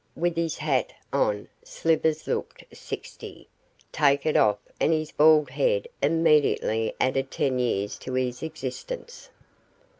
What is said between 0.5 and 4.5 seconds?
hat on Slivers looked sixty; take it